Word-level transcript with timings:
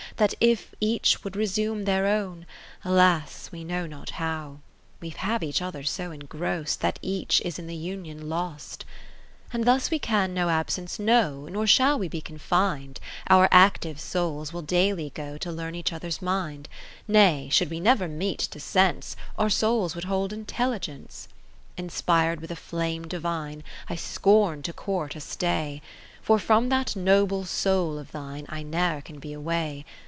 That 0.17 0.35
if 0.39 0.75
each 0.79 1.23
would 1.23 1.35
resume 1.35 1.85
their 1.85 2.05
own, 2.05 2.45
Alas! 2.85 3.49
we 3.51 3.63
know 3.63 3.87
not 3.87 4.11
how. 4.11 4.59
We 4.99 5.09
have 5.11 5.41
each 5.41 5.63
other 5.63 5.81
so 5.83 6.11
engrost, 6.11 6.79
That 6.81 6.99
each 7.01 7.41
is 7.41 7.57
in 7.57 7.65
the 7.65 7.75
union 7.75 8.29
lost. 8.29 8.81
'To 8.81 8.83
Mrs, 8.83 8.85
M. 8.85 8.97
A. 8.99 9.01
at 9.01 9.11
parting 9.17 9.41
IV 9.41 9.55
And 9.55 9.65
thus 9.67 9.91
we 9.91 9.99
can 9.99 10.33
no 10.35 10.49
Absence 10.49 10.99
know, 10.99 11.47
Nor 11.49 11.65
shall 11.65 11.97
we 11.97 12.07
be 12.07 12.21
confin'd; 12.21 12.99
20 12.99 12.99
Our 13.39 13.47
active 13.51 13.99
souls 13.99 14.53
will 14.53 14.61
daily 14.61 15.11
go 15.15 15.39
To 15.39 15.51
learn 15.51 15.73
each 15.73 15.91
other's 15.93 16.21
mind. 16.21 16.69
Nay, 17.07 17.47
should 17.49 17.71
we 17.71 17.79
never 17.79 18.07
meet 18.07 18.39
to 18.39 18.59
Sense, 18.59 19.15
Our 19.39 19.49
souls 19.49 19.95
would 19.95 20.03
hold 20.05 20.33
Intelligence. 20.33 21.29
V 21.77 21.83
Inspired 21.83 22.41
with 22.41 22.51
a 22.51 22.55
flame 22.55 23.05
divine^ 23.05 23.63
I 23.89 23.95
scorn 23.95 24.61
to 24.63 24.73
court 24.73 25.15
a 25.15 25.19
stay; 25.21 25.81
For 26.21 26.37
from 26.37 26.69
that 26.69 26.95
noble 26.95 27.43
soul 27.45 27.97
of 27.97 28.11
thine 28.11 28.45
I 28.49 28.61
ne'er 28.61 29.01
can 29.01 29.17
be 29.17 29.33
away. 29.33 29.83